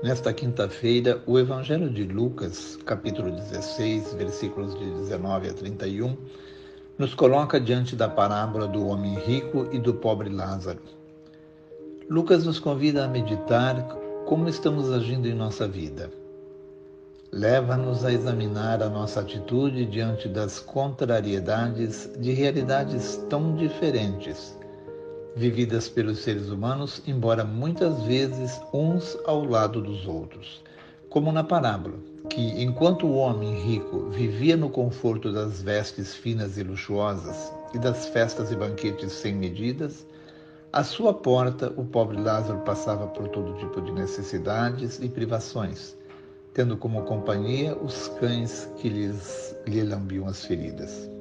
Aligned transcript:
Nesta 0.00 0.32
quinta-feira, 0.32 1.20
o 1.26 1.40
Evangelho 1.40 1.90
de 1.90 2.04
Lucas, 2.04 2.78
capítulo 2.86 3.32
16, 3.32 4.14
versículos 4.14 4.78
de 4.78 4.84
19 4.84 5.48
a 5.48 5.52
31, 5.52 6.16
nos 6.96 7.14
coloca 7.14 7.58
diante 7.58 7.96
da 7.96 8.08
parábola 8.08 8.68
do 8.68 8.86
homem 8.86 9.18
rico 9.18 9.66
e 9.72 9.78
do 9.80 9.92
pobre 9.92 10.28
Lázaro. 10.28 10.78
Lucas 12.08 12.44
nos 12.44 12.60
convida 12.60 13.04
a 13.04 13.08
meditar 13.08 13.74
como 14.24 14.48
estamos 14.48 14.92
agindo 14.92 15.26
em 15.26 15.34
nossa 15.34 15.66
vida. 15.66 16.08
Leva-nos 17.32 18.04
a 18.04 18.12
examinar 18.12 18.80
a 18.80 18.88
nossa 18.88 19.18
atitude 19.18 19.84
diante 19.84 20.28
das 20.28 20.60
contrariedades 20.60 22.08
de 22.20 22.30
realidades 22.30 23.16
tão 23.28 23.56
diferentes 23.56 24.57
vividas 25.38 25.88
pelos 25.88 26.18
seres 26.18 26.50
humanos, 26.50 27.00
embora 27.06 27.44
muitas 27.44 28.02
vezes 28.02 28.60
uns 28.74 29.16
ao 29.24 29.44
lado 29.44 29.80
dos 29.80 30.04
outros. 30.04 30.62
Como 31.08 31.30
na 31.30 31.44
parábola, 31.44 31.94
que 32.28 32.60
enquanto 32.60 33.06
o 33.06 33.14
homem 33.14 33.54
rico 33.62 34.10
vivia 34.10 34.56
no 34.56 34.68
conforto 34.68 35.32
das 35.32 35.62
vestes 35.62 36.12
finas 36.12 36.58
e 36.58 36.64
luxuosas 36.64 37.52
e 37.72 37.78
das 37.78 38.08
festas 38.08 38.50
e 38.50 38.56
banquetes 38.56 39.12
sem 39.12 39.34
medidas, 39.34 40.04
à 40.72 40.82
sua 40.82 41.14
porta 41.14 41.72
o 41.76 41.84
pobre 41.84 42.20
Lázaro 42.20 42.58
passava 42.60 43.06
por 43.06 43.28
todo 43.28 43.58
tipo 43.58 43.80
de 43.80 43.92
necessidades 43.92 44.98
e 45.00 45.08
privações, 45.08 45.96
tendo 46.52 46.76
como 46.76 47.04
companhia 47.04 47.76
os 47.76 48.08
cães 48.20 48.68
que 48.76 48.88
lhes, 48.88 49.56
lhe 49.66 49.84
lambiam 49.84 50.26
as 50.26 50.44
feridas. 50.44 51.17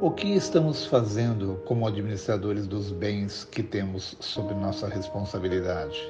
O 0.00 0.12
que 0.12 0.28
estamos 0.28 0.86
fazendo 0.86 1.60
como 1.64 1.84
administradores 1.84 2.68
dos 2.68 2.92
bens 2.92 3.42
que 3.42 3.64
temos 3.64 4.16
sob 4.20 4.54
nossa 4.54 4.86
responsabilidade? 4.86 6.00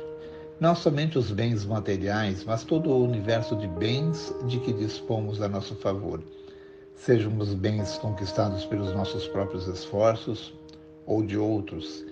Não 0.61 0.75
somente 0.75 1.17
os 1.17 1.31
bens 1.31 1.65
materiais, 1.65 2.45
mas 2.45 2.65
todo 2.65 2.91
o 2.91 3.03
universo 3.03 3.57
de 3.57 3.67
bens 3.67 4.31
de 4.47 4.61
que 4.61 4.75
dispomos 4.75 5.41
a 5.41 5.49
nosso 5.49 5.75
favor, 5.77 6.23
sejam 6.95 7.35
os 7.39 7.55
bens 7.55 7.97
conquistados 7.97 8.67
pelos 8.67 8.93
nossos 8.93 9.27
próprios 9.29 9.67
esforços 9.67 10.53
ou 11.07 11.23
de 11.23 11.39
outros, 11.39 12.05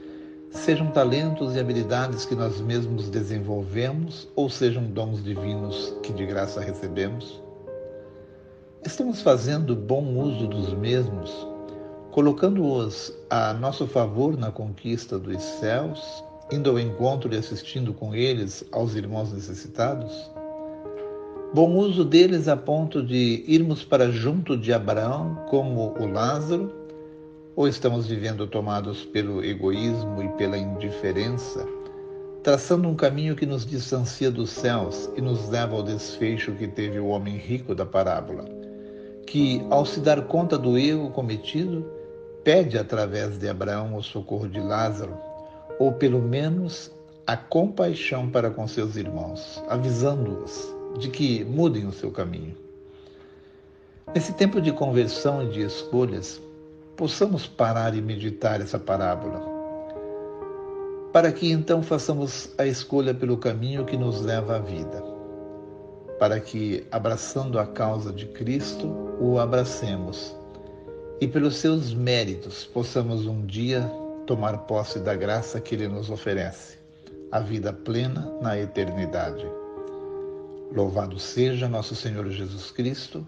sejam 0.50 0.90
talentos 0.90 1.56
e 1.56 1.60
habilidades 1.60 2.24
que 2.24 2.34
nós 2.34 2.58
mesmos 2.58 3.10
desenvolvemos 3.10 4.26
ou 4.34 4.48
sejam 4.48 4.84
dons 4.84 5.22
divinos 5.22 5.94
que 6.02 6.14
de 6.14 6.24
graça 6.24 6.58
recebemos. 6.58 7.42
Estamos 8.82 9.20
fazendo 9.20 9.76
bom 9.76 10.16
uso 10.16 10.46
dos 10.46 10.72
mesmos 10.72 11.54
colocando-os 12.16 13.12
a 13.28 13.52
nosso 13.52 13.86
favor 13.86 14.38
na 14.38 14.50
conquista 14.50 15.18
dos 15.18 15.42
céus, 15.42 16.24
indo 16.50 16.70
ao 16.70 16.80
encontro 16.80 17.30
e 17.30 17.36
assistindo 17.36 17.92
com 17.92 18.14
eles 18.14 18.64
aos 18.72 18.94
irmãos 18.94 19.34
necessitados? 19.34 20.30
Bom 21.52 21.76
uso 21.76 22.06
deles 22.06 22.48
a 22.48 22.56
ponto 22.56 23.02
de 23.02 23.44
irmos 23.46 23.84
para 23.84 24.10
junto 24.10 24.56
de 24.56 24.72
Abraão 24.72 25.44
como 25.50 25.94
o 26.00 26.10
Lázaro? 26.10 26.72
Ou 27.54 27.68
estamos 27.68 28.06
vivendo 28.06 28.46
tomados 28.46 29.04
pelo 29.04 29.44
egoísmo 29.44 30.22
e 30.22 30.28
pela 30.38 30.56
indiferença, 30.56 31.68
traçando 32.42 32.88
um 32.88 32.94
caminho 32.94 33.36
que 33.36 33.44
nos 33.44 33.66
distancia 33.66 34.30
dos 34.30 34.48
céus 34.48 35.10
e 35.18 35.20
nos 35.20 35.50
leva 35.50 35.76
ao 35.76 35.82
desfecho 35.82 36.52
que 36.52 36.66
teve 36.66 36.98
o 36.98 37.08
homem 37.08 37.36
rico 37.36 37.74
da 37.74 37.84
parábola, 37.84 38.46
que, 39.26 39.62
ao 39.68 39.84
se 39.84 40.00
dar 40.00 40.22
conta 40.22 40.56
do 40.56 40.78
erro 40.78 41.10
cometido, 41.10 41.94
pede 42.46 42.78
através 42.78 43.36
de 43.38 43.48
Abraão 43.48 43.96
o 43.96 44.02
socorro 44.04 44.48
de 44.48 44.60
Lázaro, 44.60 45.18
ou 45.80 45.90
pelo 45.90 46.22
menos 46.22 46.92
a 47.26 47.36
compaixão 47.36 48.30
para 48.30 48.52
com 48.52 48.68
seus 48.68 48.94
irmãos, 48.94 49.60
avisando-os 49.68 50.72
de 50.96 51.10
que 51.10 51.44
mudem 51.44 51.88
o 51.88 51.92
seu 51.92 52.12
caminho. 52.12 52.56
Nesse 54.14 54.32
tempo 54.32 54.60
de 54.60 54.70
conversão 54.70 55.42
e 55.42 55.50
de 55.50 55.62
escolhas, 55.62 56.40
possamos 56.96 57.48
parar 57.48 57.96
e 57.96 58.00
meditar 58.00 58.60
essa 58.60 58.78
parábola, 58.78 59.42
para 61.12 61.32
que 61.32 61.50
então 61.50 61.82
façamos 61.82 62.54
a 62.58 62.64
escolha 62.64 63.12
pelo 63.12 63.38
caminho 63.38 63.84
que 63.84 63.96
nos 63.96 64.20
leva 64.20 64.54
à 64.54 64.58
vida, 64.60 65.02
para 66.16 66.38
que, 66.38 66.86
abraçando 66.92 67.58
a 67.58 67.66
causa 67.66 68.12
de 68.12 68.26
Cristo, 68.26 68.86
o 69.18 69.36
abracemos 69.36 70.32
e 71.20 71.26
pelos 71.26 71.56
seus 71.56 71.94
méritos 71.94 72.64
possamos 72.64 73.26
um 73.26 73.44
dia 73.46 73.80
tomar 74.26 74.58
posse 74.58 74.98
da 74.98 75.14
graça 75.14 75.60
que 75.60 75.74
Ele 75.74 75.88
nos 75.88 76.10
oferece, 76.10 76.78
a 77.30 77.40
vida 77.40 77.72
plena 77.72 78.30
na 78.42 78.58
eternidade. 78.58 79.46
Louvado 80.72 81.18
seja 81.18 81.68
nosso 81.68 81.94
Senhor 81.94 82.28
Jesus 82.30 82.70
Cristo, 82.70 83.26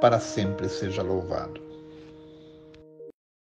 para 0.00 0.18
sempre 0.18 0.68
seja 0.68 1.02
louvado. 1.02 1.60